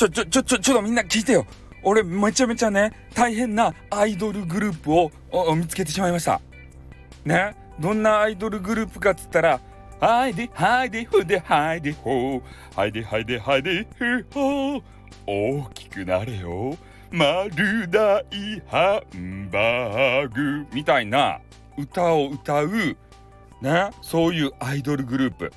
[0.00, 1.44] ちょ、ちょ、ちょ、ちょ、ちょっとみんな聞いてよ。
[1.82, 5.10] 俺、めちゃめちゃね、大変なアイドルグループを
[5.54, 6.40] 見つけてしまいました。
[7.26, 7.54] ね？
[7.78, 9.60] どんなアイドルグループかっつったら、
[10.00, 12.78] はいで、はいで、ふで、はいで、ほう。
[12.78, 14.82] はいで、はいで、はいで、ふほう。
[15.26, 16.78] 大きくなれよ。
[17.10, 18.24] 丸大
[18.70, 20.66] ハンバーグ。
[20.72, 21.40] みたいな
[21.76, 22.70] 歌を歌う、
[23.60, 23.90] ね？
[24.00, 25.52] そういうアイドルグループ。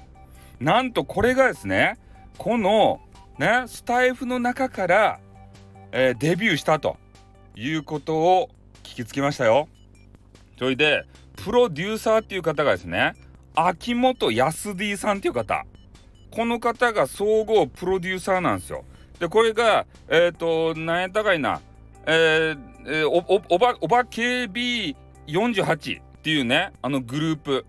[0.59, 1.97] なんとこれがですね、
[2.37, 2.99] この、
[3.37, 5.19] ね、スタイフの中から、
[5.91, 6.97] えー、デビューしたと
[7.55, 8.49] いうことを
[8.83, 9.67] 聞きつけましたよ。
[10.57, 11.03] それで、
[11.35, 13.15] プロデューサーっていう方がですね、
[13.55, 15.65] 秋元康 D さんっていう方。
[16.31, 18.85] この方が総合プロデューサーなんですよ。
[19.19, 21.61] で、これが、えっ、ー、と、なんやったかいな、
[22.05, 27.65] えー、えー、お、お、おば、おば KB48 っていうね、あのグループ。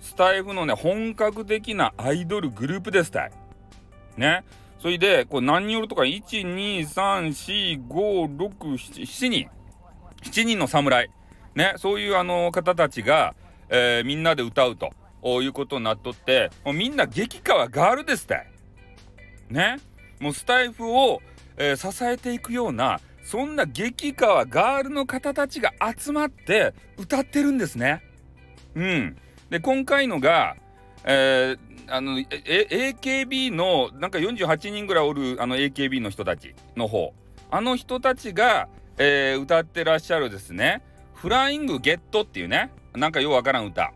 [0.00, 3.32] スタイフのね、本格的なアイドルグループですたい。
[4.16, 4.44] ね。
[4.80, 6.22] それで、これ何人おるとか、1、
[6.54, 9.50] 2、3、4、5、6、7、7人。
[10.22, 11.10] 7人の侍。
[11.54, 13.34] ね、そういうあの方たちが、
[13.68, 14.90] えー、みんなで歌うと
[15.42, 18.46] いうことになっとって、もうみんな激川ガールですって。
[19.50, 19.76] ね。
[20.18, 21.20] もうスタイフを、
[21.58, 28.02] えー、支えていくような、そんな激川ガールの方たちが集まって歌ってるんですね。
[28.74, 29.16] うん。
[29.50, 30.56] で、今回のが、
[31.04, 32.24] えー、あの、A、
[33.00, 37.14] AKB の、なんか48人ぐらいおる、あの AKB の人たちの方。
[37.50, 40.82] あの人たちが、えー、歌ってらっしゃるですね、
[41.14, 43.92] フライングゲットっていうね、なんかようわからん歌。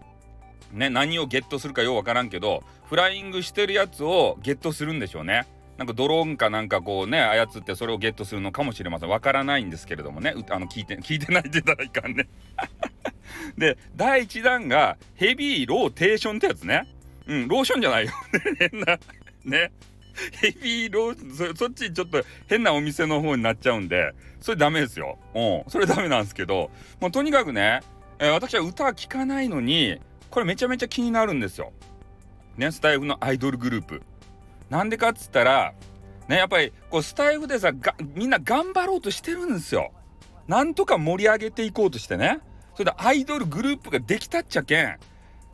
[0.72, 5.47] ね、何をゲットするかようわからんけど、フライングしてるやつをゲットするんでしょうね。
[5.78, 9.08] なんかドローンかなんかこうね、操ってそれをゲットするのかもしれません。
[9.08, 10.34] わからないんですけれどもね。
[10.50, 12.28] あの、聞いて、 聞いてないって言ったらいかんね。
[13.58, 16.86] で、第1弾がヘビーローテーションってやつね。
[17.27, 18.12] うん、ローションじゃないよ。
[18.58, 18.98] 変な、
[19.44, 19.72] ね。
[20.41, 25.19] ヘビーロー、そっちちょっと変なお店の方になっちゃうんで、それダメですよ。
[25.34, 27.81] うん、それダメなんですけど、もうとにかくね、
[28.19, 29.99] えー、私は歌は聴かないのに、
[30.31, 31.72] これめちゃめちゃ気になるんですよ。
[32.56, 34.03] ね、スタイフのアイドルグループ。
[34.70, 35.75] なんでかっつったら、
[36.28, 37.72] ね、やっぱりこうスタイフでさ
[38.15, 39.93] みんな頑張ろうとしてるんですよ。
[40.47, 42.38] なんとか盛り上げていこうとしてね。
[42.75, 44.99] それでアイドルグループができたっちゃけん。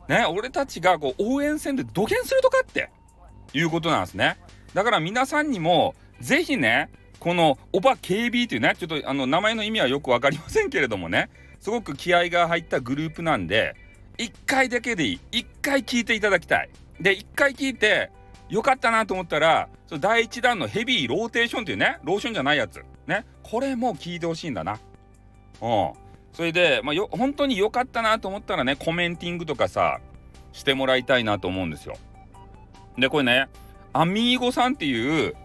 [0.07, 2.89] ね、俺たちがこう応援戦で土下するとかって
[3.53, 4.37] いうことなんですね。
[4.73, 6.89] だから皆さんにもぜひね、
[7.19, 11.29] このおば KB というね、ちょっとあの名前の意味はよく分かりませんけれどもね、
[11.59, 13.75] すごく気合が入ったグループなんで、
[14.17, 15.19] 1回だけでいい。
[15.31, 16.69] 1回聞いていただきたい。
[16.99, 18.11] で、1回聞いて、
[18.49, 22.83] よかったなと思ったら、その第1弾のヘビーローテーションっていうね、ローションじゃないやつ。
[23.07, 23.25] ね。
[23.43, 24.79] これも聞いてほしいんだな。
[25.61, 25.91] うん。
[26.33, 29.99] それで、まあ、よ本当に良かったなと思ったらねコメンティングとかさ
[30.53, 31.97] してもらいたいなと思うんですよ。
[32.97, 33.47] でこれね
[33.93, 35.35] アミーゴさんっていう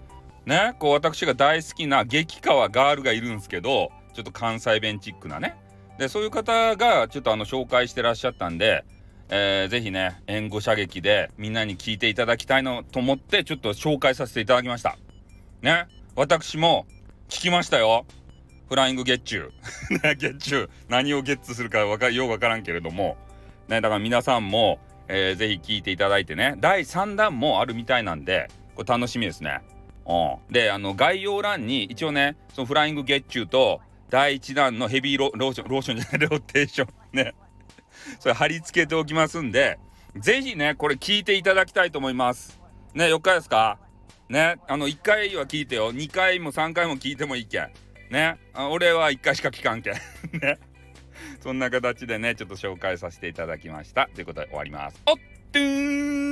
[0.45, 5.57] ねこう私が大好きな激川ガールがいるんですけどちょっと関西弁チックなね
[5.99, 8.85] でそういう方がちょっとあの紹介してらっしゃったんで、
[9.29, 14.97] えー、ぜひね援護射撃でみんなに聞いていただきたいのと思ってちょっと紹介させていただきました。
[15.63, 16.87] ね私も
[17.29, 18.07] 聞きましたよ。
[18.69, 20.15] フライングゲッチュー。
[20.16, 20.71] ゲッチュー。
[20.88, 23.16] 何をゲッツするかわかようわからんけれども。
[23.69, 24.78] ね、だから皆さんも、
[25.09, 26.54] えー、ぜひ聞いていただいてね。
[26.59, 29.60] 第3弾もあるみたいなんで、これ楽しみですね。
[30.06, 30.53] うん。
[30.53, 36.88] で、あの、概要欄に一応ね、そのフライングゲッチューと、第1弾のヘビーローション、ローションじゃない、ローテーション。
[37.12, 37.34] ね。
[38.21, 39.78] それ貼り付けておきますんで、
[40.16, 42.60] ぜひね、これ聞いていただきたいと思います。
[42.94, 43.78] ね、4日ですか？
[44.28, 45.93] ね、あの、1回は聞いてよ。
[45.93, 47.71] 2回も3回も聞いてもいいけん。
[48.11, 48.39] ね。
[48.71, 49.94] 俺は1回しか聞かんけん。
[50.41, 50.59] ね。
[51.41, 54.09] そんな形でねちょっと紹介させていただきました。
[54.15, 55.00] ということで終わります。
[55.06, 55.17] おっ
[55.53, 56.26] とー